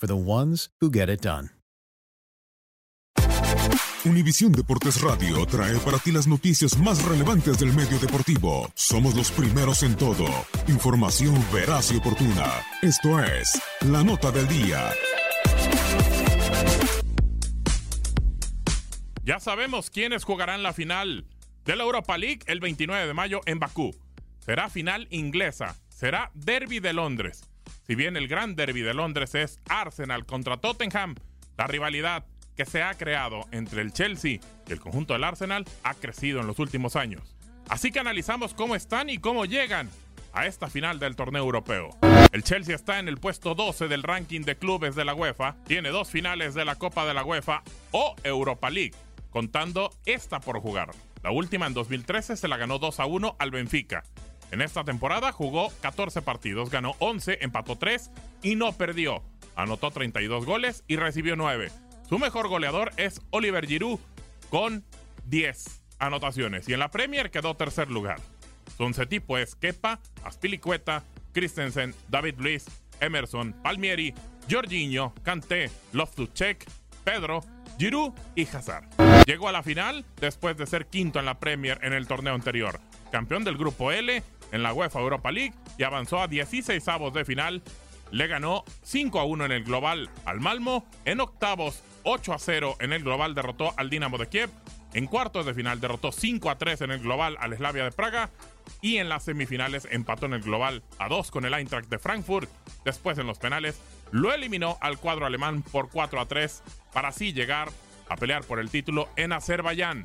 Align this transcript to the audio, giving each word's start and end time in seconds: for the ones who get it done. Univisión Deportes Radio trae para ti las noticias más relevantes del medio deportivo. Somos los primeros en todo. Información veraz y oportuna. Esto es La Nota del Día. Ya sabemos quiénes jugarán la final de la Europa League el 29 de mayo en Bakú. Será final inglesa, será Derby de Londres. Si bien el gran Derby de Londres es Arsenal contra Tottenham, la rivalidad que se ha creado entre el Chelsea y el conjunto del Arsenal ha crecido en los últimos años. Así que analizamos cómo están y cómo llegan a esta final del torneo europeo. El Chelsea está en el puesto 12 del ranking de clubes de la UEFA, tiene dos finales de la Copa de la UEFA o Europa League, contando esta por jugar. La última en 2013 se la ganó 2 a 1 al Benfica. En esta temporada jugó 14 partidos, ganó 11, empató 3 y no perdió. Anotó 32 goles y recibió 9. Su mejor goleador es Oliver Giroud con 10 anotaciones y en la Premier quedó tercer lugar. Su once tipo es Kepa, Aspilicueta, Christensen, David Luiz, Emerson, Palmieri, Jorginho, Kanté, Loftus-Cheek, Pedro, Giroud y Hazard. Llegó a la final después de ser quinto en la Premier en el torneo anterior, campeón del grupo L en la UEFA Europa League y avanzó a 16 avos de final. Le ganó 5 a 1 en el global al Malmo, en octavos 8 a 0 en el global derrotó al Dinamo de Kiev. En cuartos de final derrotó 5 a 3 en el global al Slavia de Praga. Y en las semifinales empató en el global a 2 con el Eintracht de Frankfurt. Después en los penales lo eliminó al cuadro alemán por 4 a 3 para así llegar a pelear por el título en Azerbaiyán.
for 0.00 0.08
the 0.08 0.16
ones 0.16 0.70
who 0.80 0.90
get 0.90 1.08
it 1.08 1.20
done. 1.20 1.50
Univisión 4.06 4.52
Deportes 4.52 5.02
Radio 5.02 5.44
trae 5.44 5.78
para 5.80 5.98
ti 5.98 6.10
las 6.10 6.26
noticias 6.26 6.78
más 6.78 7.04
relevantes 7.04 7.58
del 7.58 7.74
medio 7.74 7.98
deportivo. 7.98 8.70
Somos 8.74 9.14
los 9.14 9.30
primeros 9.30 9.82
en 9.82 9.94
todo. 9.94 10.24
Información 10.68 11.34
veraz 11.52 11.92
y 11.92 11.98
oportuna. 11.98 12.50
Esto 12.80 13.22
es 13.22 13.60
La 13.82 14.02
Nota 14.02 14.32
del 14.32 14.48
Día. 14.48 14.90
Ya 19.22 19.38
sabemos 19.38 19.90
quiénes 19.90 20.24
jugarán 20.24 20.62
la 20.62 20.72
final 20.72 21.26
de 21.66 21.76
la 21.76 21.84
Europa 21.84 22.16
League 22.16 22.40
el 22.46 22.60
29 22.60 23.06
de 23.06 23.12
mayo 23.12 23.42
en 23.44 23.58
Bakú. 23.58 23.94
Será 24.38 24.70
final 24.70 25.08
inglesa, 25.10 25.76
será 25.90 26.30
Derby 26.34 26.80
de 26.80 26.94
Londres. 26.94 27.49
Si 27.86 27.94
bien 27.94 28.16
el 28.16 28.28
gran 28.28 28.54
Derby 28.56 28.82
de 28.82 28.94
Londres 28.94 29.34
es 29.34 29.58
Arsenal 29.68 30.26
contra 30.26 30.58
Tottenham, 30.58 31.14
la 31.56 31.66
rivalidad 31.66 32.24
que 32.56 32.66
se 32.66 32.82
ha 32.82 32.94
creado 32.94 33.46
entre 33.52 33.82
el 33.82 33.92
Chelsea 33.92 34.40
y 34.66 34.72
el 34.72 34.80
conjunto 34.80 35.14
del 35.14 35.24
Arsenal 35.24 35.64
ha 35.82 35.94
crecido 35.94 36.40
en 36.40 36.46
los 36.46 36.58
últimos 36.58 36.94
años. 36.96 37.36
Así 37.68 37.90
que 37.90 38.00
analizamos 38.00 38.54
cómo 38.54 38.74
están 38.74 39.08
y 39.08 39.18
cómo 39.18 39.44
llegan 39.44 39.88
a 40.32 40.46
esta 40.46 40.68
final 40.68 40.98
del 40.98 41.16
torneo 41.16 41.42
europeo. 41.42 41.90
El 42.32 42.42
Chelsea 42.42 42.74
está 42.74 42.98
en 42.98 43.08
el 43.08 43.18
puesto 43.18 43.54
12 43.54 43.88
del 43.88 44.02
ranking 44.02 44.42
de 44.42 44.56
clubes 44.56 44.94
de 44.94 45.04
la 45.04 45.14
UEFA, 45.14 45.56
tiene 45.66 45.90
dos 45.90 46.10
finales 46.10 46.54
de 46.54 46.64
la 46.64 46.76
Copa 46.76 47.06
de 47.06 47.14
la 47.14 47.24
UEFA 47.24 47.62
o 47.90 48.14
Europa 48.22 48.70
League, 48.70 48.94
contando 49.30 49.90
esta 50.04 50.40
por 50.40 50.60
jugar. 50.60 50.90
La 51.22 51.30
última 51.30 51.66
en 51.66 51.74
2013 51.74 52.36
se 52.36 52.48
la 52.48 52.56
ganó 52.56 52.78
2 52.78 53.00
a 53.00 53.06
1 53.06 53.36
al 53.38 53.50
Benfica. 53.50 54.04
En 54.50 54.62
esta 54.62 54.84
temporada 54.84 55.32
jugó 55.32 55.72
14 55.80 56.22
partidos, 56.22 56.70
ganó 56.70 56.96
11, 56.98 57.38
empató 57.40 57.76
3 57.76 58.10
y 58.42 58.56
no 58.56 58.72
perdió. 58.72 59.22
Anotó 59.54 59.90
32 59.90 60.44
goles 60.44 60.84
y 60.88 60.96
recibió 60.96 61.36
9. 61.36 61.70
Su 62.08 62.18
mejor 62.18 62.48
goleador 62.48 62.90
es 62.96 63.20
Oliver 63.30 63.66
Giroud 63.66 64.00
con 64.48 64.84
10 65.26 65.82
anotaciones 66.00 66.68
y 66.68 66.72
en 66.72 66.80
la 66.80 66.90
Premier 66.90 67.30
quedó 67.30 67.54
tercer 67.54 67.90
lugar. 67.90 68.20
Su 68.76 68.84
once 68.84 69.06
tipo 69.06 69.38
es 69.38 69.54
Kepa, 69.54 70.00
Aspilicueta, 70.24 71.04
Christensen, 71.32 71.94
David 72.08 72.36
Luiz, 72.38 72.66
Emerson, 73.00 73.52
Palmieri, 73.62 74.14
Jorginho, 74.50 75.14
Kanté, 75.22 75.70
Loftus-Cheek, 75.92 76.64
Pedro, 77.04 77.44
Giroud 77.78 78.12
y 78.34 78.46
Hazard. 78.48 78.86
Llegó 79.26 79.48
a 79.48 79.52
la 79.52 79.62
final 79.62 80.04
después 80.20 80.56
de 80.56 80.66
ser 80.66 80.86
quinto 80.86 81.18
en 81.20 81.26
la 81.26 81.38
Premier 81.38 81.78
en 81.82 81.92
el 81.92 82.08
torneo 82.08 82.34
anterior, 82.34 82.80
campeón 83.12 83.44
del 83.44 83.56
grupo 83.56 83.92
L 83.92 84.22
en 84.52 84.62
la 84.62 84.72
UEFA 84.72 85.00
Europa 85.00 85.32
League 85.32 85.54
y 85.78 85.82
avanzó 85.82 86.20
a 86.20 86.28
16 86.28 86.86
avos 86.88 87.12
de 87.12 87.24
final. 87.24 87.62
Le 88.10 88.26
ganó 88.26 88.64
5 88.82 89.20
a 89.20 89.24
1 89.24 89.44
en 89.44 89.52
el 89.52 89.64
global 89.64 90.10
al 90.24 90.40
Malmo, 90.40 90.84
en 91.04 91.20
octavos 91.20 91.82
8 92.04 92.32
a 92.32 92.38
0 92.38 92.76
en 92.80 92.92
el 92.92 93.04
global 93.04 93.34
derrotó 93.34 93.72
al 93.76 93.90
Dinamo 93.90 94.18
de 94.18 94.28
Kiev. 94.28 94.50
En 94.92 95.06
cuartos 95.06 95.46
de 95.46 95.54
final 95.54 95.80
derrotó 95.80 96.10
5 96.10 96.50
a 96.50 96.58
3 96.58 96.80
en 96.80 96.90
el 96.90 97.00
global 97.00 97.36
al 97.40 97.56
Slavia 97.56 97.84
de 97.84 97.92
Praga. 97.92 98.30
Y 98.82 98.96
en 98.96 99.08
las 99.08 99.24
semifinales 99.24 99.86
empató 99.90 100.26
en 100.26 100.34
el 100.34 100.42
global 100.42 100.82
a 100.98 101.08
2 101.08 101.30
con 101.30 101.44
el 101.44 101.54
Eintracht 101.54 101.88
de 101.88 101.98
Frankfurt. 101.98 102.50
Después 102.84 103.18
en 103.18 103.26
los 103.26 103.38
penales 103.38 103.80
lo 104.10 104.32
eliminó 104.32 104.78
al 104.80 104.98
cuadro 104.98 105.26
alemán 105.26 105.62
por 105.62 105.90
4 105.90 106.20
a 106.20 106.26
3 106.26 106.62
para 106.92 107.08
así 107.08 107.32
llegar 107.32 107.68
a 108.08 108.16
pelear 108.16 108.42
por 108.44 108.58
el 108.58 108.70
título 108.70 109.08
en 109.16 109.32
Azerbaiyán. 109.32 110.04